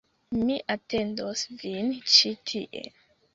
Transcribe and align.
Mi 0.37 0.53
atendos 0.75 1.43
vin 1.65 1.93
ĉi 2.15 2.33
tie 2.53 2.83